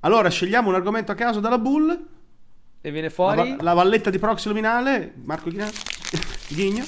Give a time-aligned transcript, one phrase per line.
[0.00, 2.06] Allora, scegliamo un argomento a caso dalla Bull.
[2.80, 3.56] E viene La, fuori.
[3.56, 5.68] va- la valletta di proxy luminale, Marco Ghigna-
[6.48, 6.84] Ghigno.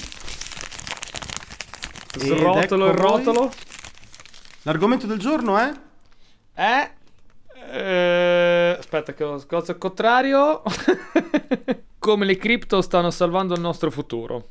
[2.13, 2.93] Ed Srotolo ecco il voi.
[3.25, 3.51] rotolo.
[4.63, 5.71] L'argomento del giorno è...
[6.53, 6.91] Eh.
[7.71, 10.61] eh, aspetta, che ho cosa al contrario.
[11.99, 14.49] Come le cripto stanno salvando il nostro futuro.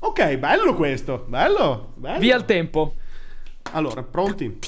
[0.00, 2.18] Ok, bello questo, bello, bello.
[2.18, 2.94] Via il tempo.
[3.72, 4.58] Allora, pronti?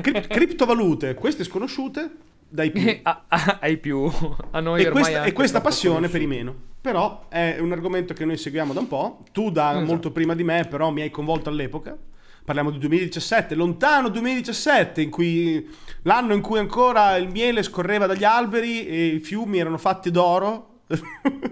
[0.00, 2.10] Cri- criptovalute, queste sconosciute
[2.48, 3.00] dai più.
[3.02, 4.10] Ah, ah, ai più.
[4.50, 6.54] A noi e ormai questa, e questa passione per i meno.
[6.80, 9.24] Però è un argomento che noi seguiamo da un po'.
[9.32, 9.86] Tu da Esatto.
[9.86, 11.96] molto prima di me, però mi hai convolto all'epoca.
[12.44, 15.68] Parliamo di 2017, lontano 2017, in cui
[16.02, 20.80] l'anno in cui ancora il miele scorreva dagli alberi e i fiumi erano fatti d'oro.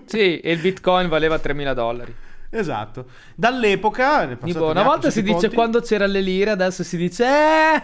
[0.06, 2.14] Sì, e il bitcoin valeva 3.000 dollari.
[2.50, 3.06] Esatto.
[3.34, 5.54] Dall'epoca, Tipo, una volta si dice conti.
[5.54, 7.82] quando c'era le lire, adesso si dice eh,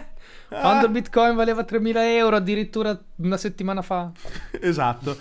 [0.49, 0.87] quando Ah.
[0.87, 4.11] il bitcoin valeva 3.000 euro addirittura una settimana fa.
[4.61, 5.17] Esatto.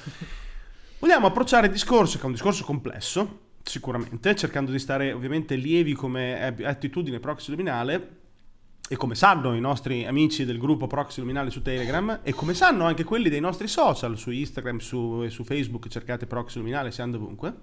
[0.99, 5.93] Vogliamo approcciare il discorso, che è un discorso complesso, sicuramente, cercando di stare ovviamente lievi
[5.93, 8.23] come attitudine proxy luminale
[8.87, 12.85] e come sanno i nostri amici del gruppo proxy luminale su Telegram e come sanno
[12.85, 17.13] anche quelli dei nostri social su Instagram su, e su Facebook, cercate proxy luminale, siamo
[17.13, 17.53] dovunque.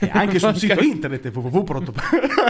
[0.00, 1.92] E anche sul sito internet www.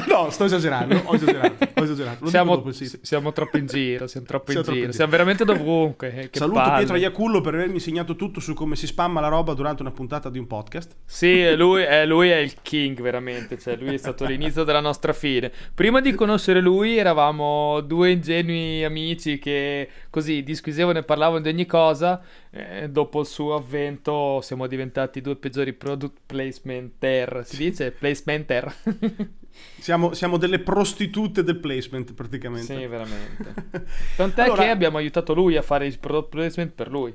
[0.08, 2.26] No, sto esagerando, ho esagerato, ho esagerato.
[2.28, 6.14] Siamo, siamo troppo in giro, siamo troppo in Siamo giro, in siamo veramente dovunque.
[6.14, 6.78] eh, Saluto palle.
[6.78, 10.30] Pietro Iacullo per avermi insegnato tutto su come si spamma la roba durante una puntata
[10.30, 10.96] di un podcast.
[11.04, 15.12] Sì, lui è, lui è il king veramente, cioè lui è stato l'inizio della nostra
[15.12, 15.52] fine.
[15.74, 21.66] Prima di conoscere lui eravamo due ingenui amici che così disquisevano e parlavano di ogni
[21.66, 22.22] cosa.
[22.50, 28.74] Eh, dopo il suo avvento siamo diventati due peggiori product placementer, si dice placementer?
[29.80, 32.74] Siamo, siamo delle prostitute del placement praticamente.
[32.74, 33.54] sì, veramente.
[34.16, 37.14] Tant'è Allora- che abbiamo aiutato lui a fare il product placement per lui.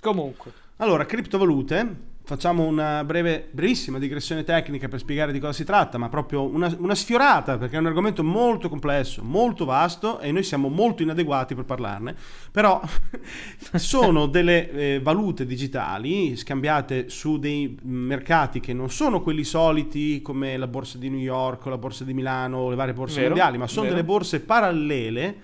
[0.00, 0.52] Comunque.
[0.76, 1.96] Allora, criptovalute,
[2.28, 6.70] facciamo una breve, brevissima digressione tecnica per spiegare di cosa si tratta, ma proprio una,
[6.78, 11.54] una sfiorata, perché è un argomento molto complesso, molto vasto e noi siamo molto inadeguati
[11.54, 12.14] per parlarne,
[12.52, 12.82] però
[13.76, 20.58] sono delle eh, valute digitali scambiate su dei mercati che non sono quelli soliti come
[20.58, 23.28] la borsa di New York o la borsa di Milano o le varie borse Vero,
[23.28, 23.94] mondiali, ma sono vero.
[23.94, 25.36] delle borse parallele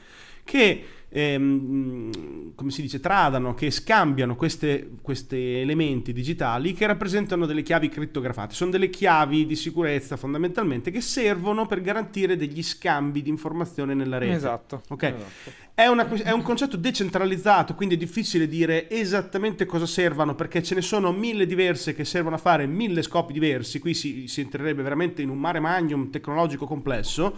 [0.44, 0.84] che
[1.16, 7.88] ehm, come si dice tradano, che scambiano queste- questi elementi digitali che rappresentano delle chiavi
[7.88, 8.54] crittografate.
[8.54, 14.18] Sono delle chiavi di sicurezza fondamentalmente che servono per garantire degli scambi di informazione nella
[14.18, 14.34] rete.
[14.34, 14.82] Esatto.
[14.88, 15.02] Ok.
[15.04, 15.62] esatto.
[15.72, 20.74] È, una- è un concetto decentralizzato, quindi è difficile dire esattamente cosa servano, perché ce
[20.74, 23.78] ne sono mille diverse che servono a fare mille scopi diversi.
[23.78, 27.32] Qui si, si entrerebbe veramente in un mare magnum tecnologico complesso.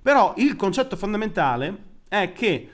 [0.00, 2.68] Però il concetto fondamentale è che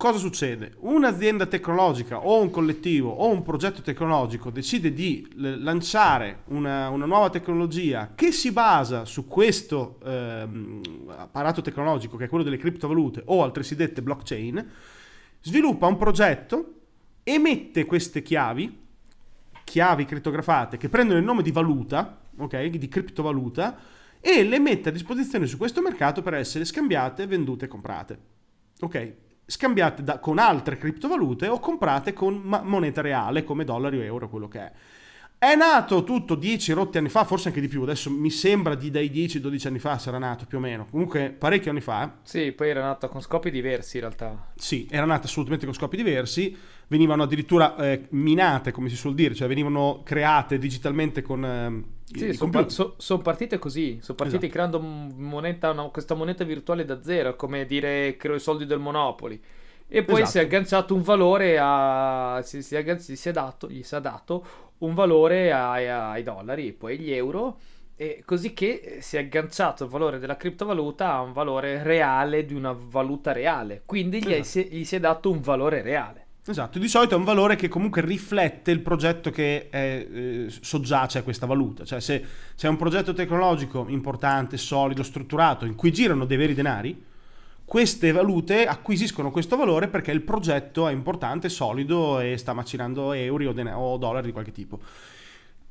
[0.00, 0.72] cosa succede?
[0.78, 7.28] Un'azienda tecnologica o un collettivo o un progetto tecnologico decide di lanciare una, una nuova
[7.28, 10.80] tecnologia che si basa su questo ehm,
[11.18, 14.70] apparato tecnologico che è quello delle criptovalute o altresì dette blockchain,
[15.42, 16.74] sviluppa un progetto,
[17.22, 18.78] emette queste chiavi,
[19.62, 23.76] chiavi crittografate che prendono il nome di valuta, ok, di criptovaluta,
[24.18, 28.18] e le mette a disposizione su questo mercato per essere scambiate, vendute e comprate.
[28.80, 29.28] Ok?
[29.50, 34.28] Scambiate da- con altre criptovalute o comprate con ma- moneta reale come dollari o euro,
[34.28, 34.72] quello che è.
[35.38, 38.90] È nato tutto 10 rotti anni fa, forse anche di più, adesso mi sembra di
[38.90, 42.18] dai 10-12 anni fa sarà nato più o meno, comunque parecchi anni fa.
[42.22, 44.52] Sì, poi era nato con scopi diversi in realtà.
[44.54, 46.54] Sì, era nata assolutamente con scopi diversi,
[46.88, 52.32] venivano addirittura eh, minate, come si suol dire, cioè venivano create digitalmente con ehm, Sì,
[52.32, 53.22] sono computer.
[53.22, 54.52] partite così, sono partite Esatto.
[54.52, 59.40] creando moneta, una- questa moneta virtuale da zero, come dire creo i soldi del Monopoli.
[59.88, 60.30] E poi Esatto.
[60.30, 62.40] si è agganciato un valore a...
[62.44, 64.44] si, si è, si è dato, gli si è dato
[64.78, 67.58] un valore ai, ai dollari, poi gli euro,
[67.96, 72.54] e così che si è agganciato il valore della criptovaluta a un valore reale di
[72.54, 73.82] una valuta reale.
[73.84, 74.44] Quindi gli, è- Esatto.
[74.44, 76.26] si- gli si è dato un valore reale.
[76.46, 81.18] Esatto, di solito è un valore che comunque riflette il progetto che è, eh, soggiace
[81.18, 81.84] a questa valuta.
[81.84, 82.24] Cioè se
[82.56, 87.04] c'è un progetto tecnologico importante, solido, strutturato, in cui girano dei veri denari,
[87.64, 93.50] queste valute acquisiscono questo valore perché il progetto è importante, solido e sta macinando euro
[93.50, 94.80] o, dena- o dollari di qualche tipo.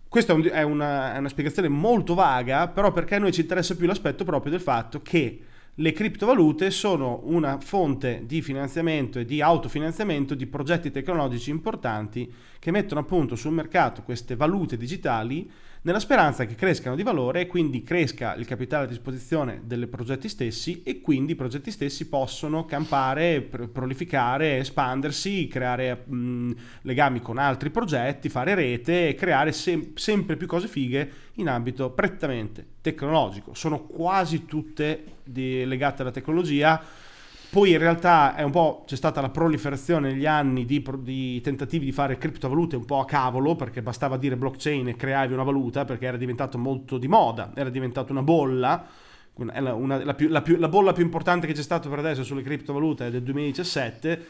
[0.07, 3.42] Questa è, un- è una, è una spiegazione molto vaga, però perché a noi ci
[3.42, 5.42] interessa più l'aspetto proprio del fatto che
[5.79, 12.29] le criptovalute sono una fonte di finanziamento e di autofinanziamento di progetti tecnologici importanti
[12.59, 15.49] che mettono appunto sul mercato queste valute digitali
[15.81, 20.27] nella speranza che crescano di valore e quindi cresca il capitale a disposizione dei progetti
[20.27, 27.69] stessi e quindi i progetti stessi possono campare, prolificare, espandersi, creare mh, legami con altri
[27.69, 33.53] progetti, fare rete e creare sem- sempre più cose fighe in ambito prettamente tecnologico.
[33.53, 37.07] Sono quasi tutte di, legate alla tecnologia
[37.50, 41.86] poi in realtà è un po' c'è stata la proliferazione negli anni di, di, tentativi
[41.86, 45.84] di fare criptovalute un po' a cavolo, perché bastava dire blockchain e creavi una valuta,
[45.84, 48.88] perché era diventato molto di moda, era diventato una bolla.
[49.34, 52.24] Una, una, la, più, la, più, la, bolla più importante che c'è stata per adesso
[52.25, 54.25] sulle criptovalute è del 2017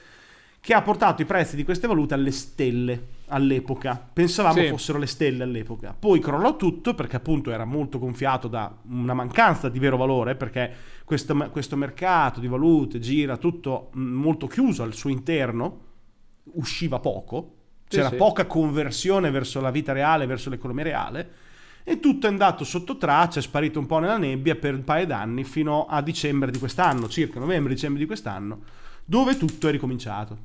[0.62, 4.02] che ha portato i prezzi di queste valute alle stelle all'epoca.
[4.12, 4.68] Pensavamo sì.
[4.68, 5.96] fossero le stelle all'epoca.
[5.98, 10.72] Poi crollò tutto perché appunto era molto gonfiato da una mancanza di vero valore, perché
[11.10, 15.80] questo, questo mercato di valute gira tutto mm, molto chiuso al suo interno,
[16.54, 17.56] usciva poco,
[17.88, 18.18] c'era sì, sì.
[18.18, 21.32] poca conversione verso la vita reale, verso l'economia reale.
[21.84, 25.08] E tutto è andato sotto traccia, è sparito un po' nella nebbia per un paio
[25.08, 28.62] d'anni fino a dicembre di quest'anno, circa novembre-dicembre di quest'anno,
[29.04, 30.38] dove tutto è ricominciato,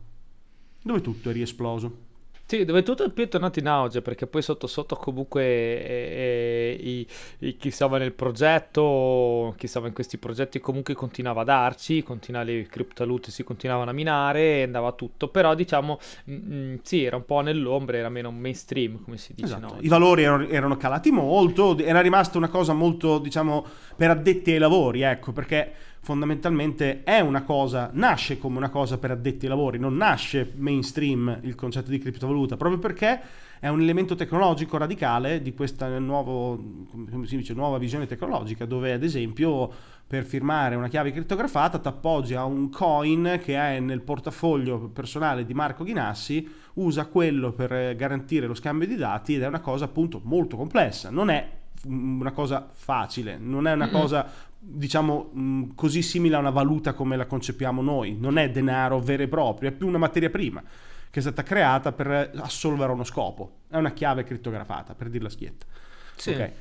[0.81, 1.99] dove tutto è riesploso.
[2.46, 6.79] Sì, dove tutto è più tornato in auge, perché poi sotto sotto comunque eh, eh,
[6.79, 7.06] i,
[7.38, 12.44] i, chi stava nel progetto, chi stava in questi progetti comunque continuava a darci, continuava,
[12.44, 17.17] le criptovalute si continuavano a minare, andava tutto, però diciamo mh, mm, mm, sì, era
[17.17, 19.47] un po' nell'ombra, era meno mainstream, come si dice.
[19.47, 19.75] Esatto.
[19.76, 19.81] No?
[19.81, 23.64] I valori erano, erano, calati molto, era rimasta una cosa molto, diciamo,
[23.97, 25.73] per addetti ai lavori, ecco, perché
[26.04, 31.38] fondamentalmente è una cosa, nasce come una cosa per addetti ai lavori, non nasce mainstream
[31.42, 33.20] il concetto di criptovaluta, proprio perché
[33.58, 36.62] è un elemento tecnologico radicale di questa nuovo,
[37.22, 39.72] dice, nuova visione tecnologica, dove ad esempio
[40.06, 45.46] per firmare una chiave crittografata ti appoggi a un coin che è nel portafoglio personale
[45.46, 49.86] di Marco Ghinassi, usa quello per garantire lo scambio di dati ed è una cosa
[49.86, 54.26] appunto molto complessa, non è una cosa facile, non è una cosa
[54.58, 59.22] diciamo mh, così simile a una valuta come la concepiamo noi, non è denaro vero
[59.22, 60.62] e proprio, è più una materia prima
[61.10, 65.64] che è stata creata per assolvere uno scopo, è una chiave crittografata, per dirla schietta.
[66.16, 66.31] Sì.
[66.31, 66.52] Okay.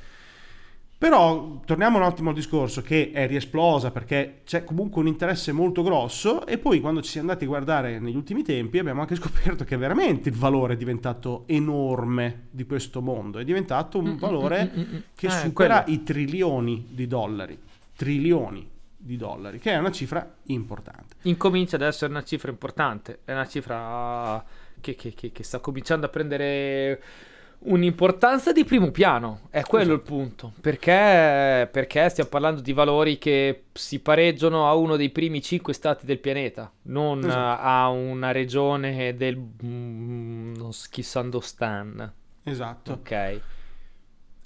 [0.96, 5.82] Però torniamo un attimo al discorso che è riesplosa perché c'è comunque un interesse molto
[5.82, 9.64] grosso e poi quando ci siamo andati a guardare negli ultimi tempi abbiamo anche scoperto
[9.64, 14.16] che veramente il valore è diventato enorme di questo mondo, è diventato un mm, mm,
[14.16, 15.98] valore mm, che eh, supera quello.
[15.98, 17.58] i trilioni di dollari
[17.96, 21.16] trilioni di dollari, che è una cifra importante.
[21.22, 24.44] Incomincia ad essere una cifra importante, è una cifra
[24.80, 27.02] che, che, che, che sta cominciando a prendere
[27.64, 30.12] un'importanza di primo piano, è quello esatto.
[30.14, 35.40] il punto, perché, perché, stiamo parlando di valori che si pareggiano a uno dei primi
[35.40, 37.62] cinque stati del pianeta, non esatto.
[37.62, 42.12] a una regione del mm, non Schisandostan.
[42.42, 42.92] Esatto.
[42.92, 43.40] Ok.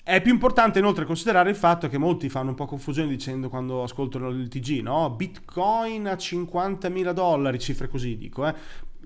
[0.04, 3.82] È più importante inoltre considerare il fatto che molti fanno un po' confusione dicendo quando
[3.82, 5.10] ascoltano il TG, no?
[5.10, 8.54] Bitcoin a 50.000 dollari, cifre così dico, eh?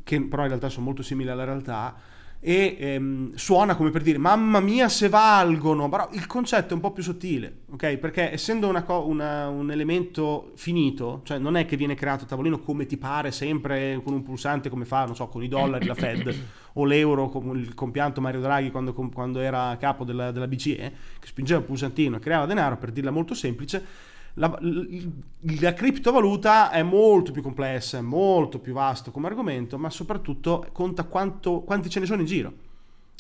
[0.05, 1.95] che però in realtà sono molto simili alla realtà
[2.45, 6.81] e ehm, suona come per dire mamma mia se valgono, però il concetto è un
[6.81, 7.99] po' più sottile, ok?
[7.99, 12.27] Perché essendo una co- una, un elemento finito, cioè non è che viene creato a
[12.27, 15.87] tavolino come ti pare sempre con un pulsante come fa, non so, con i dollari
[15.87, 16.35] la Fed
[16.75, 21.27] o l'euro con il compianto Mario Draghi quando, quando era capo della, della BCE, che
[21.29, 27.33] spingeva il pulsantino e creava denaro, per dirla molto semplice, la, la, criptovaluta è molto
[27.33, 32.07] più complessa, è molto più vasto come argomento, ma soprattutto conta quanto, quanti ce ne
[32.07, 32.53] sono in giro.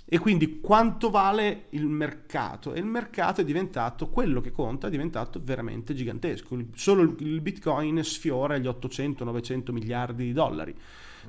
[0.05, 2.75] E quindi quanto vale il mercato?
[2.75, 6.57] E il mercato è diventato, quello che conta, è diventato veramente gigantesco.
[6.75, 10.75] Solo il Bitcoin sfiora gli 800-900 miliardi di dollari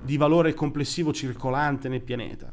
[0.01, 2.51] di valore complessivo circolante nel pianeta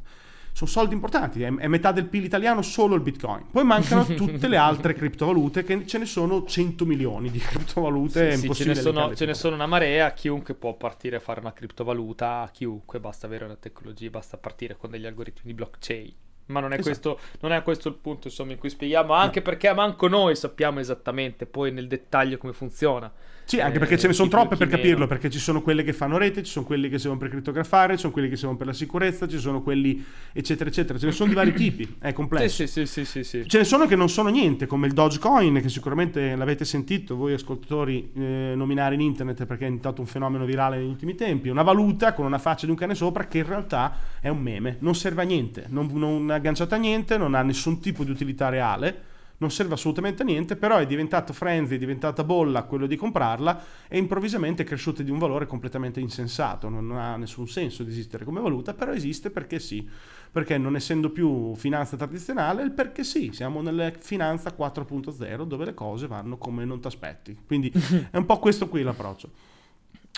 [0.53, 3.47] sono soldi importanti, è, metà del PIL italiano solo il bitcoin.
[3.51, 8.37] Poi mancano tutte le altre criptovalute, che ce ne sono 100 milioni di criptovalute.
[8.37, 11.41] Sì, sì ce, ne sono, ce ne sono una marea, chiunque può partire a fare
[11.41, 16.15] una criptovaluta, chiunque, basta avere una tecnologia, basta partire con degli algoritmi di blockchain.
[16.47, 17.15] Ma non è, esatto.
[17.15, 19.45] questo, non è questo il punto insomma, in cui spieghiamo, anche no.
[19.45, 23.11] perché manco noi sappiamo esattamente poi nel dettaglio come funziona.
[23.51, 25.07] Sì, anche perché ce ne sono troppe per capirlo, meno.
[25.09, 28.03] perché ci sono quelle che fanno rete, ci sono quelli che servono per crittografare, ci
[28.03, 31.31] sono quelli che servono per la sicurezza, ci sono quelli eccetera eccetera, ce ne sono
[31.31, 32.65] di vari tipi, è complesso.
[32.65, 35.61] Sì, sì, sì, sì, sì, Ce ne sono che non sono niente, come il Dogecoin,
[35.61, 40.45] che sicuramente l'avete sentito voi ascoltatori eh, nominare in internet perché è diventato un fenomeno
[40.45, 43.47] virale negli ultimi tempi, una valuta con una faccia di un cane sopra che in
[43.47, 47.35] realtà è un meme, non serve a niente, non, non è agganciata a niente, non
[47.35, 49.09] ha nessun tipo di utilità reale
[49.41, 53.63] non serve assolutamente a niente, però è diventato frenzy, è diventata bolla quello di comprarla
[53.89, 58.25] e improvvisamente è cresciuta di un valore completamente insensato, non ha nessun senso di esistere
[58.25, 59.89] come valuta, però esiste perché sì,
[60.31, 65.75] perché non essendo più finanza tradizionale, il perché sì, siamo nella finanza 4.0 dove le
[65.75, 67.73] cose vanno come non ti aspetti, quindi
[68.11, 69.31] è un po' questo qui l'approccio.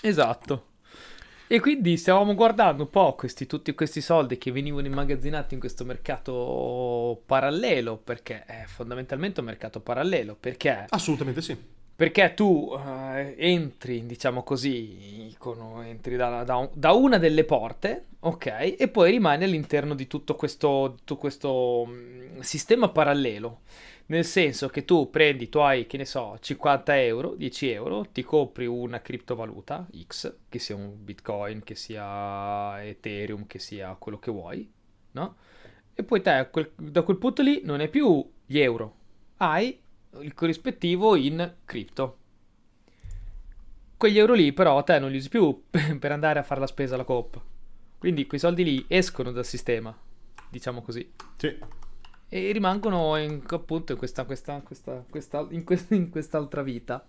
[0.01, 0.72] Esatto.
[1.47, 5.83] E quindi stavamo guardando un po' questi, tutti questi soldi che venivano immagazzinati in questo
[5.83, 10.85] mercato parallelo, perché è fondamentalmente un mercato parallelo, perché...
[10.89, 11.55] Assolutamente sì.
[11.95, 12.79] Perché tu uh,
[13.37, 19.43] entri, diciamo così, con, entri da, da, da, una delle porte, ok, e poi rimani
[19.43, 23.59] all'interno di tutto questo, tutto questo um, sistema parallelo.
[24.05, 28.21] Nel senso che tu prendi, tu hai, che ne so, 50 euro, 10 euro, ti
[28.21, 34.29] compri una criptovaluta X, che sia un Bitcoin, che sia Ethereum, che sia quello che
[34.29, 34.69] vuoi,
[35.11, 35.35] no?
[35.93, 38.95] E poi te da quel punto lì non è più gli euro,
[39.37, 39.79] hai
[40.19, 42.17] il corrispettivo in cripto.
[43.95, 46.95] Quegli euro lì però te non li usi più per andare a fare la spesa
[46.95, 47.39] alla coop.
[47.97, 49.97] Quindi quei soldi lì escono dal sistema,
[50.49, 51.09] diciamo così.
[51.37, 51.82] Sì
[52.33, 57.05] e rimangono in, appunto in, questa, questa, questa, questa in, in quest'altra vita.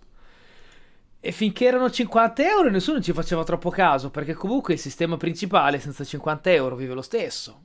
[1.19, 5.79] E finché erano 50 euro nessuno ci faceva troppo caso, perché comunque il sistema principale
[5.79, 7.63] senza 50 euro vive lo stesso.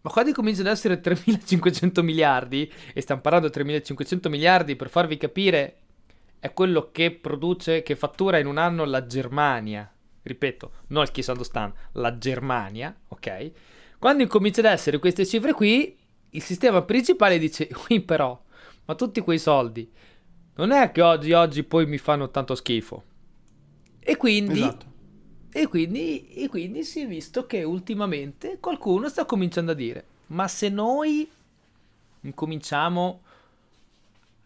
[0.00, 5.18] Ma quando cominciano ad essere 3500 miliardi, e stiamo parlando di 3500 miliardi per farvi
[5.18, 5.76] capire,
[6.40, 9.92] è quello che produce, che fattura in un anno la Germania.
[10.22, 13.50] Ripeto, non il Kisandostan, la Germania, ok?
[13.98, 16.00] Quando incomincia ad essere queste cifre qui,
[16.34, 18.40] il sistema principale dice, qui però,
[18.84, 19.90] ma tutti quei soldi,
[20.54, 23.04] non è che oggi, oggi poi mi fanno tanto schifo.
[23.98, 24.86] E quindi, esatto.
[25.50, 30.48] e quindi, e quindi si è visto che ultimamente qualcuno sta cominciando a dire, ma
[30.48, 31.30] se noi
[32.20, 33.22] incominciamo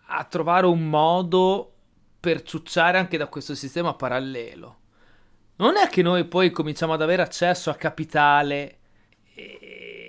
[0.09, 1.73] a trovare un modo
[2.21, 4.79] per ciucciare anche da questo sistema parallelo,
[5.57, 8.79] non è che noi poi cominciamo ad avere accesso a capitale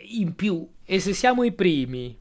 [0.09, 2.17] in più e se siamo i primi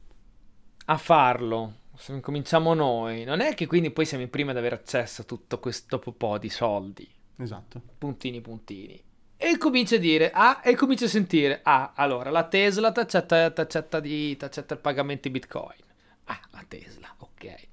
[0.87, 4.75] a farlo, se cominciamo noi, non è che quindi poi siamo i primi ad avere
[4.75, 7.09] accesso a tutto questo po' di soldi.
[7.37, 7.81] Esatto.
[7.97, 9.01] Puntini, puntini.
[9.37, 13.37] E comincia a dire, ah, e comincia a sentire, ah, allora, la Tesla ti accetta
[13.37, 15.79] il pagamento in Bitcoin.
[16.25, 17.69] Ah, la Tesla, ok.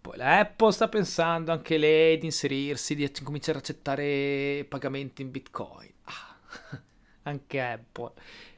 [0.00, 5.32] Poi la Apple sta pensando anche lei di inserirsi, di cominciare a accettare pagamenti in
[5.32, 5.90] Bitcoin.
[6.04, 6.36] Ah,
[7.22, 8.12] anche Apple.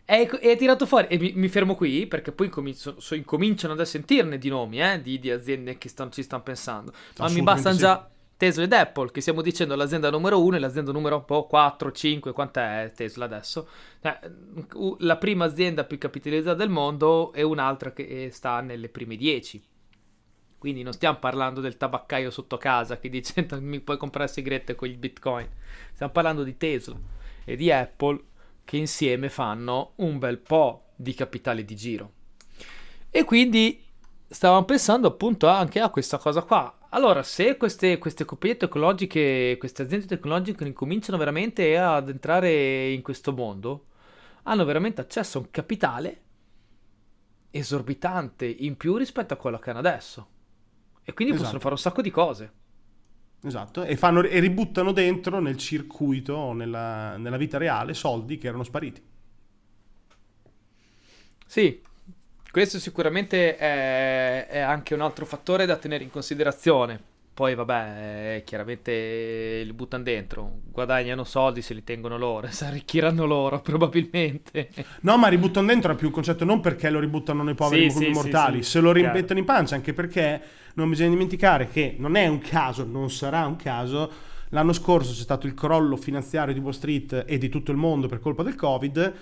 [0.08, 3.82] E hai tirato fuori, e mi, mi, fermo qui perché poi incomincio, so, incominciano ad
[3.82, 6.92] sentirne di nomi, eh, di, di, aziende che stanno, ci stanno pensando.
[7.18, 10.92] Ma mi bastano già Tesla ed Apple, che stiamo dicendo l'azienda numero 1 e l'azienda
[10.92, 13.68] numero oh, 4, 5, quant'è Tesla adesso?
[14.00, 14.18] Eh,
[14.98, 19.60] la prima azienda più capitalizzata del mondo e un'altra che sta nelle prime 10.
[20.56, 24.88] Quindi non stiamo parlando del tabaccaio sotto casa che dice mi puoi comprare sigarette con
[24.88, 25.48] il bitcoin.
[25.94, 26.96] Stiamo parlando di Tesla
[27.44, 28.20] e di Apple
[28.66, 32.12] che insieme fanno un bel po' di capitale di giro.
[33.08, 33.80] E quindi
[34.26, 36.76] stavamo pensando appunto anche a questa cosa qua.
[36.90, 43.32] Allora, se queste, queste compagnie tecnologiche, queste aziende tecnologiche incominciano veramente ad entrare in questo
[43.32, 43.86] mondo,
[44.42, 46.22] hanno veramente accesso a un capitale
[47.50, 50.28] esorbitante in più rispetto a quello che hanno adesso.
[51.04, 51.44] E quindi esatto.
[51.44, 52.52] possono fare un sacco di cose.
[53.46, 58.64] Esatto, e, fanno, e ributtano dentro nel circuito, nella, nella vita reale, soldi che erano
[58.64, 59.00] spariti.
[61.46, 61.80] Sì,
[62.50, 67.14] questo sicuramente è, è, anche un altro fattore da tenere in considerazione.
[67.36, 73.60] Poi, vabbè, chiaramente li buttano dentro, guadagnano soldi se li tengono loro, si arricchiranno loro
[73.60, 74.70] probabilmente.
[75.02, 78.04] No, ma ributtano dentro è più un concetto non perché lo ributtano noi poveri sì,
[78.04, 80.40] sì mortali, sì, se lo rimettono in pancia, anche perché
[80.76, 84.10] non bisogna dimenticare che non è un caso, non sarà un caso,
[84.48, 88.08] l'anno scorso c'è stato il crollo finanziario di Wall Street e di tutto il mondo
[88.08, 89.14] per colpa del Covid,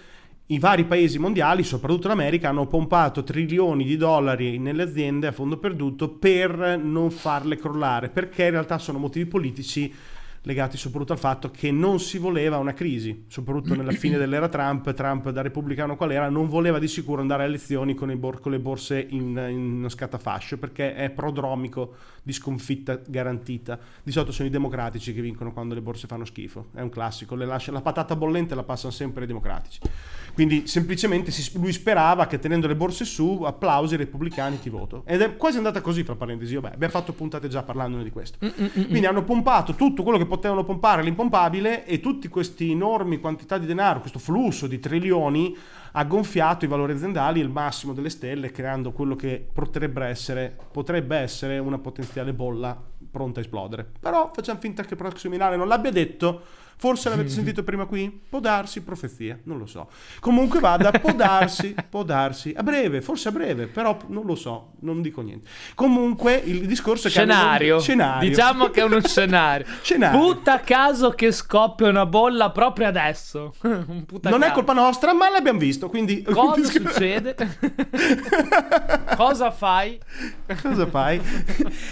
[0.49, 5.57] i vari paesi mondiali, soprattutto l'America, hanno pompato trilioni di dollari nelle aziende a fondo
[5.57, 9.93] perduto per non farle crollare, perché in realtà sono motivi politici
[10.47, 14.93] legati soprattutto al fatto che non si voleva una crisi, soprattutto nella fine dell'era Trump,
[14.93, 18.53] Trump da repubblicano qual era, non voleva di sicuro andare alle elezioni con, bor- con
[18.53, 23.79] le borse in, in scatafascio perché è prodromico di sconfitta garantita.
[24.03, 27.35] Di solito sono i democratici che vincono quando le borse fanno schifo, è un classico,
[27.35, 29.81] lascia, la patata bollente la passano sempre i democratici.
[30.35, 35.05] Quindi semplicemente si, lui sperava che tenendo le borse su, applausi, repubblicani ti voto.
[35.07, 38.39] Ed è quasi andata così, fra parentesi, vabbè, abbiamo fatto puntate già parlandone di questo.
[38.45, 38.89] Mm-mm-mm.
[38.89, 43.67] Quindi hanno pompato tutto quello che potevano pompare l'impompabile e tutti questi enormi quantità di
[43.67, 45.57] denaro, questo flusso di trilioni
[45.93, 51.17] ha gonfiato i valori aziendali il massimo delle stelle creando quello che potrebbe essere, potrebbe
[51.19, 52.77] essere una potenziale bolla
[53.09, 53.89] pronta a esplodere.
[54.01, 56.43] Però facciamo finta che Proximo Milano non l'abbia detto
[56.77, 58.21] Forse l'avete sentito prima qui?
[58.29, 59.89] Può darsi, profezia, non lo so.
[60.21, 62.53] Comunque vada, può darsi, può darsi.
[62.57, 65.49] A breve, forse a breve, però non lo so, non dico niente.
[65.75, 67.19] Comunque il discorso è che...
[67.19, 67.79] Scenario.
[67.81, 68.29] scenario.
[68.29, 69.67] Diciamo che è uno scenario.
[69.83, 70.19] scenario.
[70.19, 73.55] Butta caso che scoppia una bolla proprio adesso.
[74.25, 74.45] Non caso.
[74.45, 76.23] è colpa nostra, ma l'abbiamo visto, quindi...
[76.23, 77.35] Cosa succede?
[79.17, 79.99] Cosa fai?
[80.63, 81.21] Cosa fai?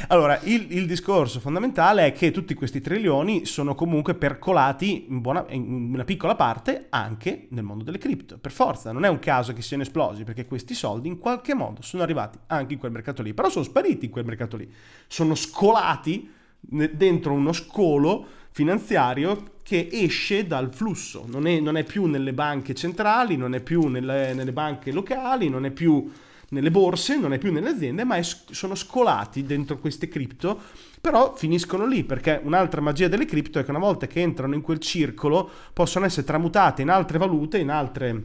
[0.09, 5.21] Allora, il, il discorso fondamentale è che tutti questi trilioni sono comunque percolati stati in,
[5.21, 8.39] buona, in, una piccola parte anche nel mondo delle cripto.
[8.39, 11.83] Per forza, non è un caso che siano esplosi, perché questi soldi in qualche modo
[11.83, 14.71] sono arrivati anche in quel mercato lì, però sono spariti in quel mercato lì.
[15.07, 22.07] Sono scolati dentro uno scolo finanziario che esce dal flusso, non è, non è più
[22.07, 26.11] nelle banche centrali, non è più nelle, nelle banche locali, non è più
[26.53, 30.59] nelle borse, non è più nelle aziende, ma è, sono scolati dentro queste cripto,
[31.01, 34.61] però finiscono lì perché un'altra magia delle cripto è che una volta che entrano in
[34.61, 38.23] quel circolo possono essere tramutate in altre valute, in altre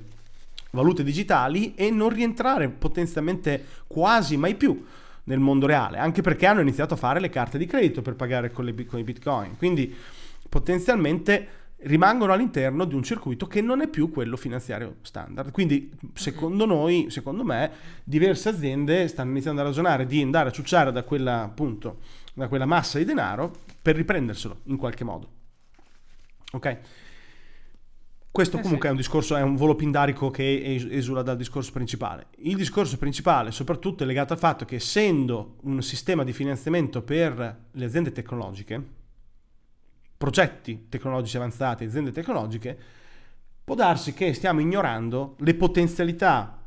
[0.71, 4.85] valute digitali e non rientrare potenzialmente quasi mai più
[5.23, 8.51] nel mondo reale, anche perché hanno iniziato a fare le carte di credito per pagare
[8.51, 9.57] con, le, con i bitcoin.
[9.57, 9.93] Quindi
[10.49, 11.47] potenzialmente
[11.81, 15.51] rimangono all'interno di un circuito che non è più quello finanziario standard.
[15.51, 17.71] Quindi, secondo noi, secondo me,
[18.03, 21.99] diverse aziende stanno iniziando a ragionare di andare a ciucciare da quella, appunto,
[22.33, 25.29] da quella massa di denaro per riprenderselo in qualche modo.
[26.51, 26.77] Ok?
[28.31, 28.87] Questo eh comunque sì.
[28.89, 32.27] è un discorso, è un volo pindarico che esula dal discorso principale.
[32.37, 37.61] Il discorso principale soprattutto è legato al fatto che essendo un sistema di finanziamento per
[37.71, 38.96] le aziende tecnologiche,
[40.17, 42.77] progetti tecnologici avanzati, aziende tecnologiche,
[43.63, 46.57] può darsi che stiamo ignorando le potenzialità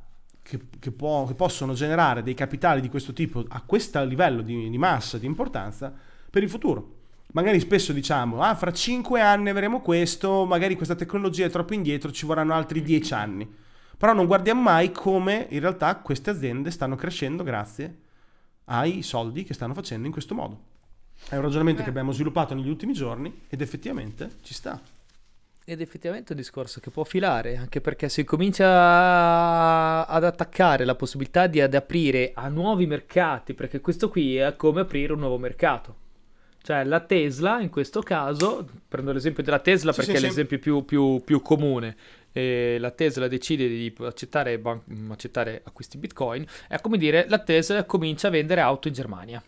[0.43, 4.69] che, che, può, che possono generare dei capitali di questo tipo a questo livello di,
[4.69, 5.93] di massa, di importanza,
[6.31, 6.99] per il futuro.
[7.33, 12.11] Magari spesso diciamo, ah, fra cinque anni avremo questo, magari questa tecnologia è troppo indietro,
[12.11, 13.49] ci vorranno altri dieci anni.
[13.97, 17.99] Però non guardiamo mai come in realtà queste aziende stanno crescendo grazie
[18.65, 20.70] ai soldi che stanno facendo in questo modo.
[21.29, 21.85] È un ragionamento eh.
[21.85, 24.81] che abbiamo sviluppato negli ultimi giorni ed effettivamente ci sta.
[25.65, 30.97] Ed effettivamente è un discorso che può filare, anche perché si comincia ad attaccare la
[30.97, 35.39] possibilità di ad aprire a nuovi mercati, perché questo qui è come aprire un nuovo
[35.39, 35.97] mercato.
[36.63, 40.57] Cioè la Tesla, in questo caso, prendo l'esempio della Tesla sì, perché sì, è l'esempio
[40.57, 40.63] sì.
[40.63, 41.97] Più, più, più, comune,
[42.33, 47.85] e la Tesla decide di accettare, ban- accettare acquisti Bitcoin, è come dire la Tesla
[47.85, 49.43] comincia a vendere auto in Germania.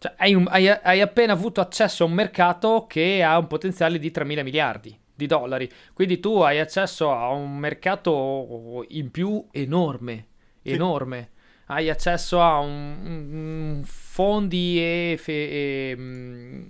[0.00, 3.98] Cioè, hai, un, hai, hai, appena avuto accesso a un mercato che ha un potenziale
[3.98, 5.70] di 3.000 miliardi di dollari.
[5.92, 10.28] Quindi tu hai accesso a un mercato in più enorme,
[10.62, 11.28] enorme.
[11.32, 11.38] Sì.
[11.66, 16.62] Hai accesso a un, un fondi e, e, mm,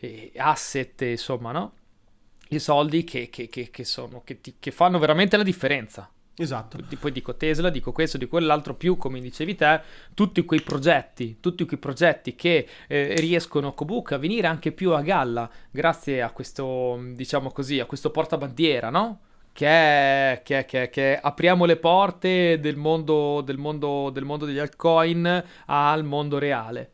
[0.00, 1.72] e, asset, insomma, no?
[2.48, 6.10] I soldi che, che, che, che sono, ti, che fanno veramente la differenza.
[6.40, 6.78] Esatto.
[7.00, 9.80] Poi dico Tesla, dico questo, di quell'altro, più come dicevi te,
[10.14, 15.02] tutti quei progetti, tutti quei progetti che eh, riescono comunque a venire anche più a
[15.02, 19.20] galla grazie a questo, diciamo così, a questo portabandiera, no?
[19.52, 25.44] Che che, che, che apriamo le porte del mondo, del, mondo, del mondo degli altcoin
[25.66, 26.92] al mondo reale.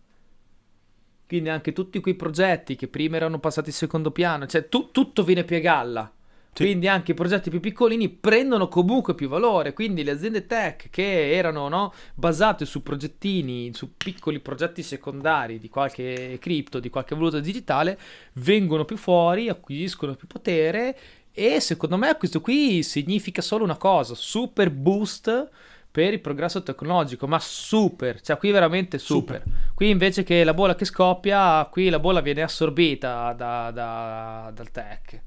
[1.27, 5.23] Quindi anche tutti quei progetti che prima erano passati in secondo piano, cioè tu, tutto
[5.23, 6.13] viene più a galla.
[6.55, 6.63] Sì.
[6.63, 9.73] Quindi anche i progetti più piccolini prendono comunque più valore.
[9.73, 15.69] Quindi le aziende tech che erano no, basate su progettini, su piccoli progetti secondari di
[15.69, 17.99] qualche cripto, di qualche valuta digitale,
[18.35, 20.97] vengono più fuori, acquisiscono più potere.
[21.33, 25.51] E secondo me questo qui significa solo una cosa: super boost
[25.91, 29.43] per il progresso tecnologico, ma super, cioè qui veramente super.
[29.43, 29.73] super.
[29.75, 34.71] Qui invece che la bolla che scoppia, qui la bolla viene assorbita da, da, dal
[34.71, 35.23] tech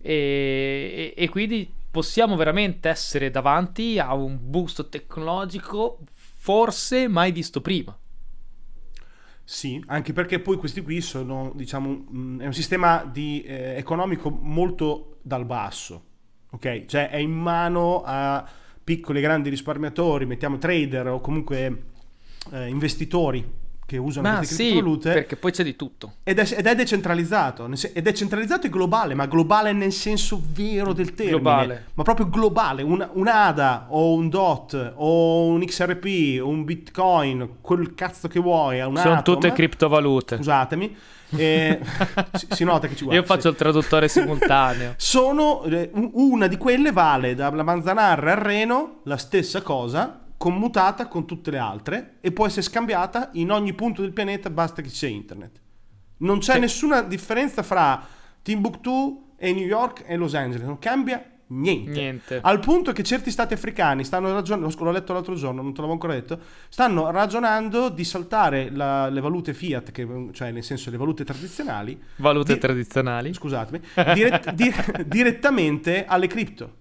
[0.00, 7.60] e, e, e quindi possiamo veramente essere davanti a un boost tecnologico forse mai visto
[7.60, 7.96] prima.
[9.44, 12.04] Sì, anche perché poi questi qui sono, diciamo,
[12.38, 16.04] è un sistema di, eh, economico molto dal basso,
[16.50, 16.84] ok?
[16.84, 18.46] Cioè è in mano a
[18.84, 21.84] piccoli e grandi risparmiatori, mettiamo trader o comunque
[22.52, 23.44] eh, investitori
[23.88, 26.16] che usano Ma queste sì, criptovalute perché poi c'è di tutto.
[26.22, 27.66] ed è, ed è decentralizzato.
[27.94, 31.38] Ed è centralizzato e globale, ma globale nel senso vero del termine.
[31.38, 31.86] Globale.
[31.94, 32.82] Ma proprio globale.
[32.82, 38.38] Un, un ADA o un DOT o un XRP o un Bitcoin, quel cazzo che
[38.40, 38.78] vuoi.
[38.80, 40.36] Un Sono Atom, tutte criptovalute.
[40.36, 40.94] Scusatemi.
[41.30, 41.80] eh,
[42.34, 43.22] si, si nota che ci guarda.
[43.22, 43.48] Io faccio sì.
[43.48, 44.92] il traduttore simultaneo.
[44.98, 51.06] Sono eh, un- una di quelle vale dalla Manzanarra al Reno la stessa cosa, commutata
[51.08, 54.88] con tutte le altre e può essere scambiata in ogni punto del pianeta, basta che
[54.88, 55.60] sia internet.
[56.18, 56.60] Non c'è Sì.
[56.60, 58.00] nessuna differenza fra
[58.40, 61.90] Timbuktu e New York e Los Angeles, non cambia niente.
[61.90, 62.38] Niente.
[62.42, 65.92] Al punto che certi stati africani stanno ragionando, l'ho letto l'altro giorno, non te l'avevo
[65.94, 70.96] ancora detto, stanno ragionando di saltare la- le valute fiat, che- cioè nel senso le
[70.96, 73.32] valute tradizionali, Valute Di- tradizionali.
[73.34, 73.80] scusatemi,
[74.14, 74.72] dirett- di-
[75.06, 76.76] direttamente alle cripto.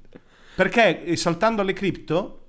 [0.55, 2.41] Perché eh, saltando alle cripto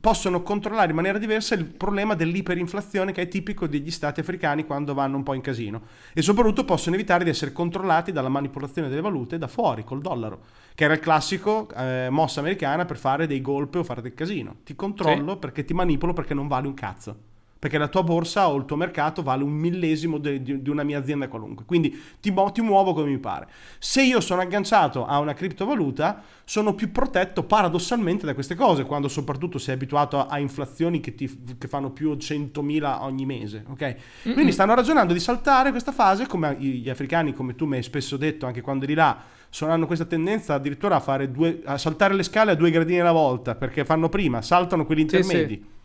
[0.00, 4.94] possono controllare in maniera diversa il problema dell'iperinflazione che è tipico degli stati africani quando
[4.94, 5.82] vanno un po' in casino.
[6.12, 10.60] E soprattutto possono evitare di essere controllati dalla manipolazione delle valute da fuori col dollaro
[10.74, 14.56] che era il classico eh, mossa americana per fare dei golpe o fare del casino.
[14.64, 17.30] Ti controllo perché ti manipolo perché non vale un cazzo
[17.62, 20.82] perché la tua borsa o il tuo mercato vale un millesimo de- di, di una
[20.82, 21.64] mia azienda qualunque.
[21.64, 23.46] Quindi ti, ti muovo come mi pare.
[23.78, 29.06] Se io sono agganciato a una criptovaluta, sono più protetto paradossalmente da queste cose, quando
[29.06, 33.64] soprattutto sei abituato a, a inflazioni che, ti, che fanno più 100.000 ogni mese.
[33.68, 33.94] ok?
[34.32, 38.16] Quindi stanno ragionando di saltare questa fase, come gli africani, come tu mi hai spesso
[38.16, 39.16] detto, anche quando eri là,
[39.50, 42.98] sono- hanno questa tendenza addirittura a, fare due, a saltare le scale a due gradini
[42.98, 45.80] alla volta, perché fanno prima, saltano quelli Sì, sì.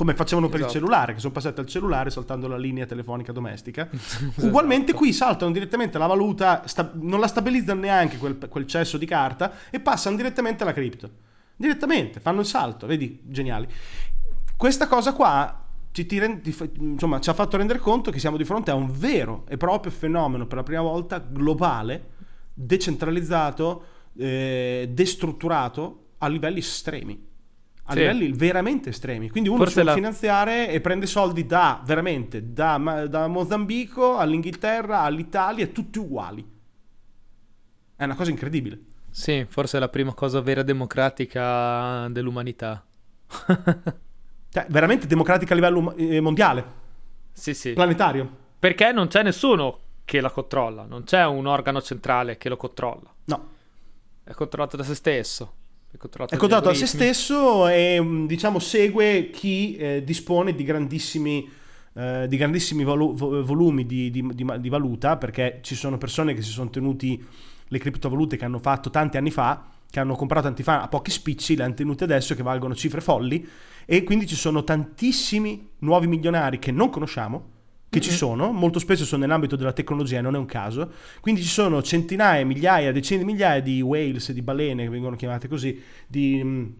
[0.00, 0.72] Come facevano per Esatto.
[0.72, 3.86] il cellulare, che sono passati al cellulare saltando la linea telefonica domestica.
[4.40, 9.04] Ugualmente qui saltano direttamente la valuta, sta- non la stabilizzano neanche quel, quel cesso di
[9.04, 11.10] carta e passano direttamente alla cripto.
[11.54, 13.68] Direttamente, fanno il salto, vedi, geniali.
[14.56, 16.46] Questa cosa qua ci, rend-
[16.78, 19.92] insomma, ci ha fatto rendere conto che siamo di fronte a un vero e proprio
[19.92, 22.08] fenomeno per la prima volta globale,
[22.54, 23.84] decentralizzato,
[24.16, 27.28] eh, destrutturato a livelli estremi
[27.90, 27.98] a Sì.
[27.98, 29.28] livelli veramente estremi.
[29.30, 35.66] Quindi uno Forse la- finanziare e prende soldi da veramente da, da Mozambico all'Inghilterra all'Italia,
[35.66, 36.48] tutti uguali.
[37.96, 38.78] È una cosa incredibile.
[39.10, 42.84] Sì, forse è la prima cosa vera democratica dell'umanità.
[44.52, 46.64] Cioè, veramente democratica a livello um- eh, mondiale,
[47.32, 47.72] Sì, sì.
[47.72, 48.28] planetario.
[48.58, 53.14] Perché non c'è nessuno che la controlla, non c'è un organo centrale che lo controlla.
[53.26, 53.48] No,
[54.24, 55.54] È controllato da se stesso.
[55.92, 60.62] È controllato, è controllato da se stesso e mm, diciamo segue chi eh, dispone di
[60.62, 61.48] grandissimi,
[61.94, 66.32] eh, di grandissimi volu- vo- volumi di, di- di- di valuta perché ci sono persone
[66.34, 67.22] che si sono tenuti
[67.66, 71.10] le criptovalute che hanno fatto tanti anni fa che hanno comprato tanti fa a pochi
[71.10, 73.44] spicci le hanno tenute adesso che valgono cifre folli
[73.84, 77.58] e quindi ci sono tantissimi nuovi milionari che non conosciamo
[77.90, 80.92] che ci sono, molto spesso sono nell'ambito della tecnologia, non è un caso.
[81.20, 85.48] Quindi ci sono centinaia, migliaia, decine di migliaia di whales, di balene, che vengono chiamate
[85.48, 86.74] così, di, mh,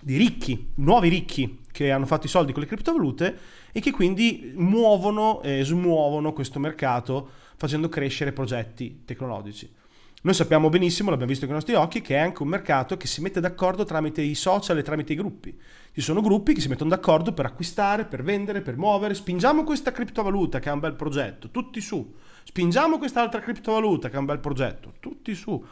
[0.00, 3.38] di ricchi, nuovi ricchi che hanno fatto i soldi con le criptovalute
[3.72, 9.78] e che quindi muovono e smuovono questo mercato facendo crescere progetti tecnologici.
[10.22, 13.06] Noi sappiamo benissimo, l'abbiamo visto con i nostri occhi, che è anche un mercato che
[13.06, 15.58] si mette d'accordo tramite i social e tramite i gruppi.
[15.92, 19.14] Ci sono gruppi che si mettono d'accordo per acquistare, per vendere, per muovere.
[19.14, 22.14] Spingiamo questa criptovaluta che è un bel progetto, tutti su.
[22.44, 25.64] Spingiamo quest'altra criptovaluta che è un bel progetto, tutti su.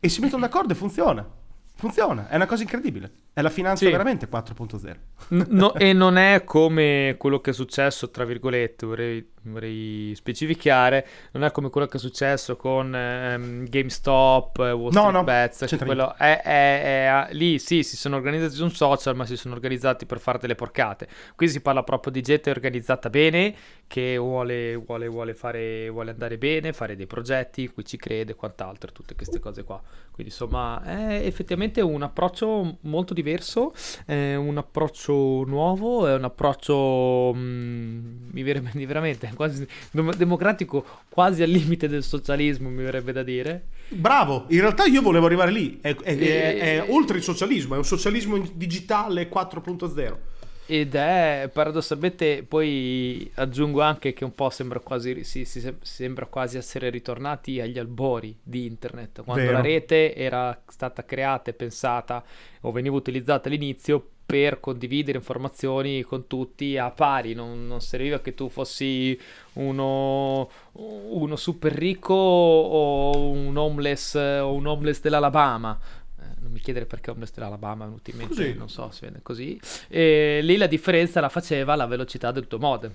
[0.00, 1.28] E si mettono d'accordo e funziona.
[1.76, 3.10] Funziona, è una cosa incredibile.
[3.32, 3.90] È la finanza Sì.
[3.92, 4.96] veramente 4.0.
[5.28, 11.06] N- no- e non è come quello che è successo, tra virgolette, vorrei, vorrei specificare,
[11.32, 15.58] non è come quello che è successo con ehm, GameStop, Wall No, Street no, Bets,
[15.58, 19.26] che c'entra quello è, è- è- lì sì, si sono organizzati su un social, ma
[19.26, 21.08] si sono organizzati per fare delle porcate.
[21.36, 23.54] Qui si parla proprio di gente organizzata bene,
[23.86, 28.32] che vuole, vuole, vuole, fare, vuole andare bene, fare dei progetti in cui ci crede
[28.32, 29.80] e quant'altro, tutte queste cose qua.
[30.10, 33.72] Quindi insomma è effettivamente un approccio molto diverso,
[34.06, 41.42] è un approccio nuovo, è un approccio mm, mi di veramente quasi dem- democratico, quasi
[41.42, 43.64] al limite del socialismo, mi verrebbe da dire.
[43.88, 45.78] Bravo, in realtà io volevo arrivare lì.
[45.80, 50.18] È, è- E- è- è oltre il socialismo, è un socialismo digitale 4.0.
[50.66, 56.56] Ed è paradossalmente, poi aggiungo anche che un po' sembra quasi, si, si- sembra quasi
[56.56, 59.56] essere ritornati agli albori di internet, quando Vero.
[59.56, 62.24] la rete era stata creata e pensata
[62.62, 68.32] o veniva utilizzata all'inizio per condividere informazioni con tutti a pari, non, non serviva che
[68.32, 69.18] tu fossi
[69.54, 75.78] uno, uno super ricco o un homeless, o un homeless dell'Alabama.
[76.24, 78.54] Eh, Non mi chiedere perché homeless dell'Alabama è venuto in mente, Così.
[78.54, 79.60] non so, si vede così.
[79.88, 82.92] E lì la differenza la faceva la velocità del tuo modem.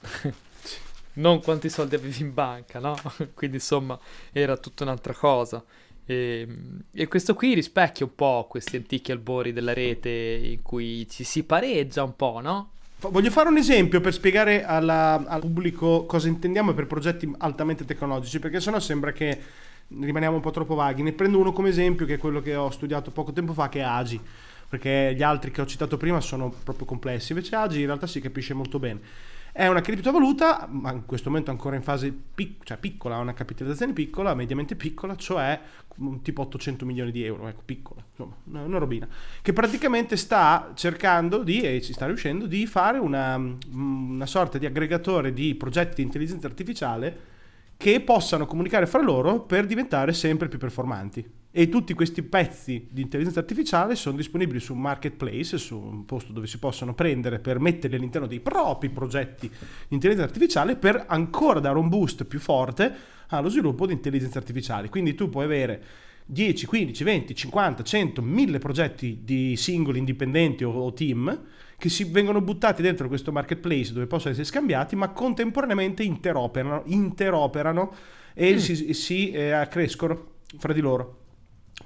[1.14, 2.96] non quanti soldi avevi in banca, no?
[3.34, 3.98] Quindi insomma
[4.32, 5.62] era tutta un'altra cosa.
[6.06, 6.46] E,
[6.92, 11.44] e, questo qui rispecchia un po' questi antichi albori della rete in cui ci si
[11.44, 12.70] pareggia un po', no?
[12.98, 18.38] Voglio fare un esempio per spiegare alla, al pubblico cosa intendiamo per progetti altamente tecnologici,
[18.38, 19.38] perché sennò sembra che
[19.88, 21.02] rimaniamo un po' troppo vaghi.
[21.02, 23.80] Ne prendo uno come esempio, che è quello che ho studiato poco tempo fa, che
[23.80, 24.20] è Agi,
[24.68, 28.20] perché gli altri che ho citato prima sono proprio complessi, invece Agi in realtà si
[28.20, 29.00] capisce molto bene.
[29.56, 33.92] È una criptovaluta, ma in questo momento ancora in fase pic- cioè piccola, una capitalizzazione
[33.92, 35.60] piccola, mediamente piccola, cioè
[36.22, 39.06] tipo 800 milioni di euro, ecco, piccola, insomma, una robina,
[39.42, 43.40] che praticamente sta cercando di, e ci sta riuscendo, di fare una,
[43.72, 47.32] una sorta di aggregatore di progetti di intelligenza artificiale
[47.76, 53.02] che possano comunicare fra loro per diventare sempre più performanti e tutti questi pezzi di
[53.02, 57.60] intelligenza artificiale sono disponibili su un marketplace, su un posto dove si possono prendere per
[57.60, 62.92] metterli all'interno dei propri progetti di intelligenza artificiale per ancora dare un boost più forte
[63.28, 64.88] allo sviluppo di intelligenza artificiale.
[64.88, 65.82] Quindi tu puoi avere
[66.26, 71.40] 10, 15, 20, 50, 100, 1000 progetti di singoli indipendenti o, team
[71.76, 77.92] che si vengono buttati dentro questo marketplace dove possono essere scambiati, ma contemporaneamente interoperano, interoperano
[78.34, 78.56] e mm.
[78.56, 81.22] si, si eh, accrescono fra di loro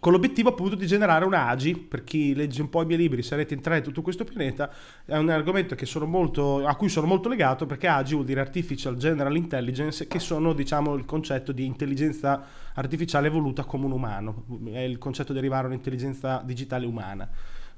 [0.01, 3.23] con l'obiettivo appunto di generare una AGI, per chi legge un po' i miei libri,
[3.23, 4.71] sarete in tre tutto questo pianeta,
[5.05, 5.75] è un argomento
[6.07, 10.53] molto, a cui sono molto legato perché AGI vuol dire Artificial General Intelligence, che sono
[10.53, 15.65] diciamo il concetto di intelligenza artificiale evoluta come un umano, è il concetto di arrivare
[15.65, 17.29] a un'intelligenza digitale umana.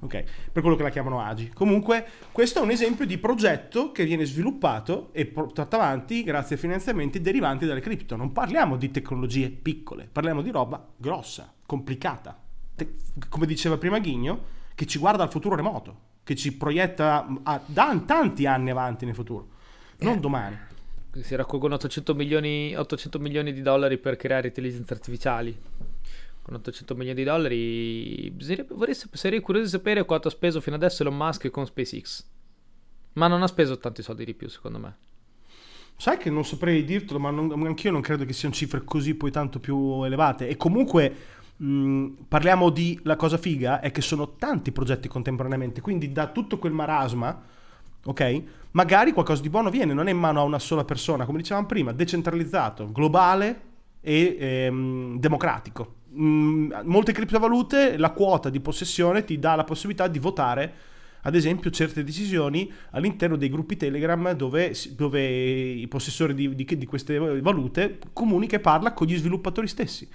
[0.02, 1.50] Ok, per quello che la chiamano AGI.
[1.50, 6.58] Comunque, questo è un esempio di progetto che viene sviluppato e portato avanti grazie a
[6.58, 8.16] finanziamenti derivanti dalle cripto.
[8.16, 12.36] Non parliamo di tecnologie piccole, parliamo di roba grossa complicata,
[12.74, 12.94] te-
[13.28, 18.02] come diceva prima Ghigno, che ci guarda al futuro remoto, che ci proietta a, da
[18.06, 19.48] tanti anni avanti nel futuro,
[19.98, 20.20] non eh.
[20.20, 20.58] domani.
[21.20, 25.60] Si raccolgono 800 milioni, 800 milioni di dollari per creare intelligenze artificiali.
[26.42, 28.34] Con 800 milioni di dollari
[28.68, 32.24] vorrei, sarei curioso di sapere quanto ha speso fino adesso Elon Musk con SpaceX.
[33.14, 34.96] Ma non ha speso tanti soldi di più, secondo me.
[35.96, 39.30] Sai che non saprei dirtelo, ma non, anch'io non credo che siano cifre così poi
[39.30, 40.48] tanto più elevate.
[40.48, 46.10] E comunque Mm, parliamo di la cosa figa è che sono tanti progetti contemporaneamente, quindi
[46.10, 47.38] da tutto quel marasma,
[48.02, 48.42] ok?
[48.70, 51.66] Magari qualcosa di buono viene, non è in mano a una sola persona, come dicevamo
[51.66, 53.60] prima, decentralizzato, globale
[54.00, 55.96] e ehm, democratico.
[56.12, 60.74] Mm, molte criptovalute, la quota di possessione ti dà la possibilità di votare
[61.22, 66.86] ad esempio certe decisioni all'interno dei gruppi Telegram dove, dove i possessori di, di, di,
[66.86, 70.08] queste valute comunica e parla con gli sviluppatori stessi.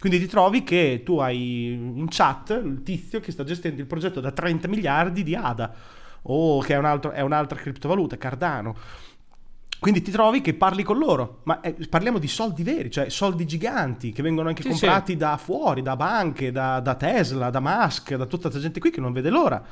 [0.00, 4.20] Quindi ti trovi che tu hai in chat il tizio che sta gestendo il progetto
[4.20, 5.74] da 30 miliardi di ADA
[6.22, 8.76] o che è, un altro, è un'altra criptovaluta, Cardano.
[9.78, 13.46] Quindi ti trovi che parli con loro, ma eh, parliamo di soldi veri, cioè soldi
[13.46, 15.18] giganti che vengono anche sì, comprati sì.
[15.18, 19.00] da fuori, da banche, da, da, Tesla, da Musk, da tutta questa gente qui che
[19.00, 19.62] non vede l'ora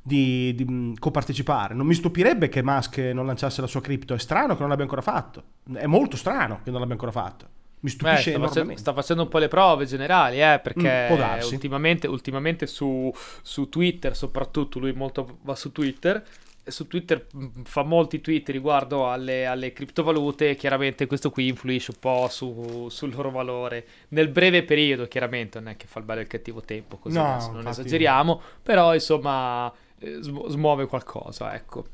[0.00, 1.74] di, di copartecipare.
[1.74, 4.84] Non mi stupirebbe che Musk non lanciasse la sua cripto, è strano che non l'abbia
[4.84, 5.42] ancora fatto,
[5.74, 7.48] è molto strano che non l'abbia ancora fatto.
[7.80, 11.52] Mi stupisce Beh, sta, facendo, sta facendo un po' le prove generali, eh, perché mm,
[11.52, 16.24] ultimamente, ultimamente su, su, Twitter, soprattutto lui molto va su Twitter,
[16.66, 17.26] su Twitter
[17.64, 23.14] fa molti tweet riguardo alle, alle criptovalute chiaramente questo qui influisce un po' su, sul
[23.14, 23.86] loro valore.
[24.08, 27.16] Nel breve periodo, chiaramente, non è che fa il bello e il cattivo tempo, così
[27.16, 27.80] no, non infatti...
[27.80, 31.86] esageriamo, però insomma eh, smuove qualcosa, ecco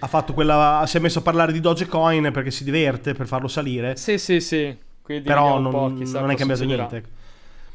[0.00, 0.84] ha fatto quella.
[0.86, 3.96] Si è messo a parlare di Dogecoin perché si diverte per farlo salire.
[3.96, 4.76] Sì, sì, sì.
[5.02, 6.86] Quindi Però non, non è cambiato succederà.
[6.88, 7.17] niente.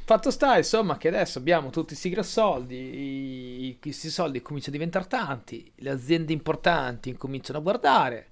[0.05, 5.07] Fatto sta, insomma, che adesso abbiamo tutti questi grossi soldi, questi soldi cominciano a diventare
[5.07, 8.27] tanti, le aziende importanti incominciano a guardare.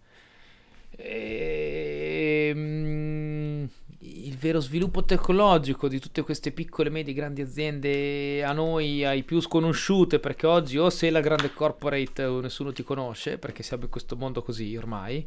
[0.90, 9.06] E ehm, il vero sviluppo tecnologico di tutte queste piccole, medie, grandi aziende a noi,
[9.06, 13.64] ai più sconosciute, perché oggi o sei la grande corporate o nessuno ti conosce, perché
[13.64, 15.26] siamo in questo mondo così ormai.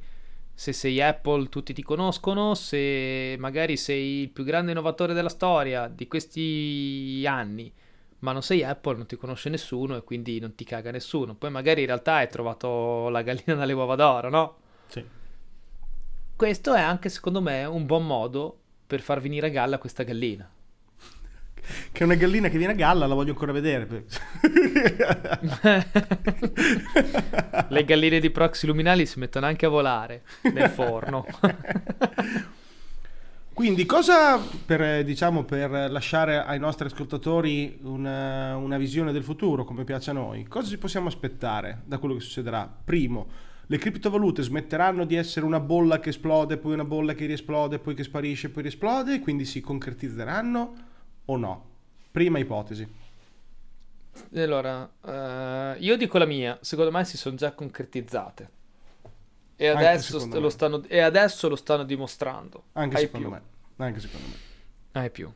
[0.57, 5.89] Se sei Apple tutti ti conoscono, se magari sei il più grande innovatore della storia
[5.89, 7.73] di questi anni,
[8.21, 11.35] ma non sei Apple, non ti conosce nessuno e quindi non ti caga nessuno.
[11.35, 14.57] Poi magari in realtà hai trovato la gallina dalle uova d'oro, no?
[14.87, 15.05] Sì.
[16.37, 20.49] Questo è anche secondo me un buon modo per far venire a galla questa gallina.
[21.93, 24.05] Che è una gallina che viene a galla, la voglio ancora vedere.
[27.69, 30.23] Le galline di proxy luminali si mettono anche a volare
[30.53, 31.25] nel forno.
[33.55, 39.85] Quindi, cosa per, diciamo, per lasciare ai nostri ascoltatori una, una, visione del futuro, come
[39.85, 42.69] piace a noi, cosa ci possiamo aspettare da quello che succederà?
[42.85, 43.29] Primo,
[43.67, 47.95] le criptovalute smetteranno di essere una bolla che esplode, poi una bolla che riesplode, poi
[47.95, 50.75] che sparisce, poi riesplode, quindi si concretizzeranno
[51.27, 51.65] o no?
[52.11, 53.03] Prima ipotesi.
[54.35, 58.51] Allora, uh, io dico la mia, secondo me si sono già concretizzate.
[59.57, 62.65] E adesso, st- lo stanno, e adesso, lo stanno, dimostrando.
[62.73, 63.37] Anche Hai secondo più.
[63.37, 63.43] me.
[63.85, 64.35] Anche secondo me.
[64.93, 65.31] Hai più.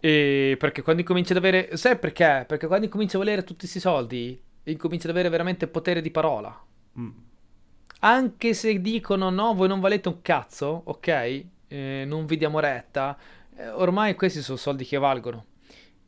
[0.00, 1.76] E perché quando incominci ad avere...
[1.76, 2.44] Sai perché?
[2.46, 6.56] Perché quando incominci a volere tutti questi soldi, incominci ad avere veramente potere di parola.
[6.98, 7.10] Mm.
[8.00, 11.44] Anche se dicono no, voi non valete un cazzo, ok?
[11.68, 13.18] Eh, non vi diamo retta.
[13.58, 15.46] Eh, ormai questi sono soldi che valgono.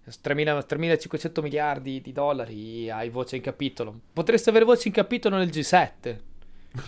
[0.07, 4.01] 3.500 miliardi di dollari hai voce in capitolo.
[4.13, 6.19] Potreste avere voce in capitolo nel G7.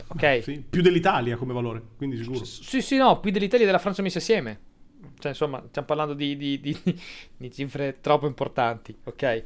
[0.09, 0.43] Ok?
[0.43, 2.45] sì, più dell'Italia come valore, quindi sicuro.
[2.45, 4.71] Sì, sì, no, più dell'Italia e della Francia messe assieme.
[5.19, 6.77] Cioè, insomma, stiamo parlando di, di, di,
[7.37, 9.43] di cifre troppo importanti, ok?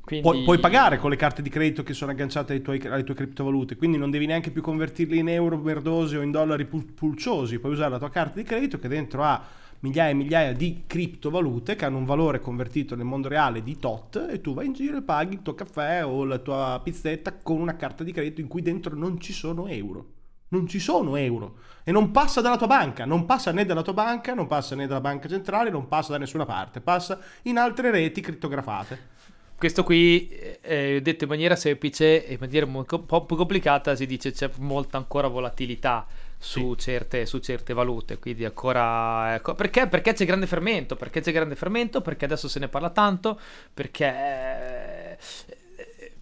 [0.00, 0.26] Quindi...
[0.26, 3.14] Pu- puoi pagare con le carte di credito che sono agganciate ai tuoi, alle tue
[3.14, 7.58] criptovalute, quindi non devi neanche più convertirli in euro merdosi o in dollari pul- pulciosi,
[7.58, 9.44] puoi usare la tua carta di credito che dentro ha
[9.80, 14.26] migliaia e migliaia di criptovalute che hanno un valore convertito nel mondo reale di tot
[14.30, 17.60] e tu vai in giro e paghi il tuo caffè o la tua pizzetta con
[17.60, 20.12] una carta di credito in cui dentro non ci sono euro.
[20.50, 23.92] Non ci sono euro e non passa dalla tua banca, non passa né dalla tua
[23.92, 27.90] banca, non passa né dalla banca centrale, non passa da nessuna parte, passa in altre
[27.90, 29.16] reti crittografate.
[29.58, 34.06] Questo qui, eh, detto in maniera semplice e in maniera un po' più complicata, si
[34.06, 36.06] dice c'è molta ancora volatilità
[36.38, 36.84] su, sì.
[36.84, 38.18] certe, su certe, valute.
[38.18, 39.34] Quindi ancora.
[39.34, 39.88] Ecco, perché?
[39.88, 40.96] Perché c'è grande fermento?
[40.96, 42.00] Perché c'è grande fermento?
[42.00, 43.38] Perché adesso se ne parla tanto?
[43.74, 45.18] Perché.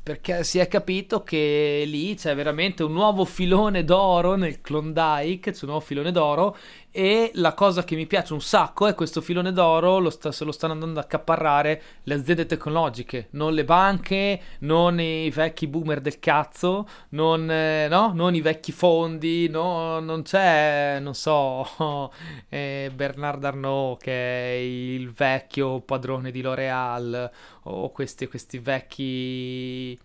[0.07, 5.65] Perché si è capito che lì c'è veramente un nuovo filone d'oro nel Klondike, c'è
[5.65, 6.57] un nuovo filone d'oro
[6.93, 10.45] e la cosa che mi piace un sacco è questo filone d'oro lo sta, se
[10.45, 16.01] lo stanno andando a accaparrare le aziende tecnologiche, non le banche, non i vecchi boomer
[16.01, 18.13] del cazzo, non, eh, no?
[18.15, 19.99] non i vecchi fondi, no?
[19.99, 22.11] non c'è, non so,
[22.49, 27.31] eh, Bernard Arnault che è il vecchio padrone di L'Oreal
[27.69, 29.99] o questi, questi vecchi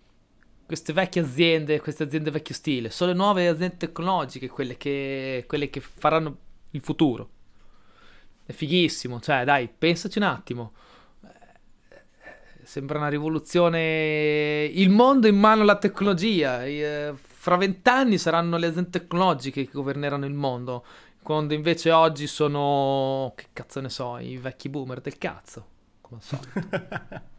[0.72, 5.68] queste vecchie aziende, queste aziende vecchio stile, sono le nuove aziende tecnologiche quelle che, quelle
[5.68, 6.36] che faranno
[6.70, 7.28] il futuro.
[8.44, 10.72] È fighissimo, cioè dai, pensaci un attimo.
[12.62, 14.64] Sembra una rivoluzione.
[14.72, 16.64] Il mondo in mano alla tecnologia.
[16.64, 20.84] Eh, fra vent'anni saranno le aziende tecnologiche che governeranno il mondo.
[21.22, 23.32] Quando invece oggi sono.
[23.36, 25.66] Che cazzo ne so, i vecchi boomer del cazzo.
[26.00, 27.22] Come al solito.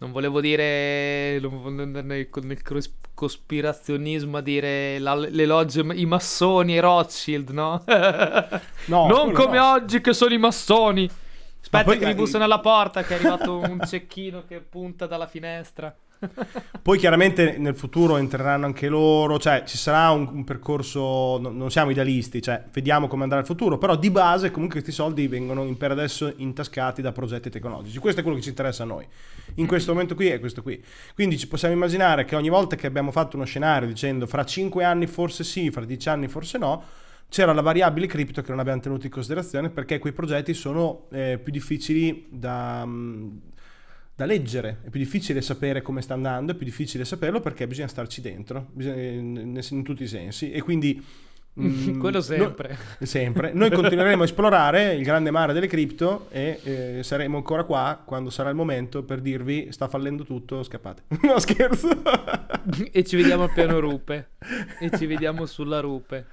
[0.00, 2.62] Non volevo dire nel, nel
[3.12, 7.84] cospirazionismo a dire le logge, i massoni e Rothschild, no?
[8.86, 9.72] no non come no.
[9.72, 11.06] oggi che sono i massoni.
[11.60, 15.94] Aspetta che mi bussano alla porta che è arrivato un cecchino che punta dalla finestra.
[16.82, 21.70] Poi chiaramente nel futuro entreranno anche loro, cioè ci sarà un, un percorso, no, non
[21.70, 25.64] siamo idealisti, cioè vediamo come andrà il futuro, però di base comunque questi soldi vengono
[25.76, 29.06] per adesso intascati da progetti tecnologici, questo è quello che ci interessa a noi,
[29.54, 30.82] in questo momento qui è questo qui,
[31.14, 34.84] quindi ci possiamo immaginare che ogni volta che abbiamo fatto uno scenario dicendo fra 5
[34.84, 36.82] anni forse sì, fra 10 anni forse no,
[37.30, 41.38] c'era la variabile cripto che non abbiamo tenuto in considerazione perché quei progetti sono eh,
[41.42, 42.84] più difficili da...
[42.84, 43.40] Mh,
[44.20, 47.88] da leggere, è più difficile sapere come sta andando, è più difficile saperlo perché bisogna
[47.88, 51.02] starci dentro, bisogna, in, in, tutti i sensi e quindi...
[51.60, 52.78] Mm, Quello sempre.
[53.00, 53.52] No, sempre.
[53.52, 58.30] Noi continueremo a esplorare il grande mare delle cripto e eh, saremo ancora qua quando
[58.30, 61.02] sarà il momento per dirvi sta fallendo tutto, scappate.
[61.26, 61.88] no scherzo.
[62.92, 64.30] e ci vediamo al piano rupe.
[64.78, 66.24] E ci vediamo sulla rupe.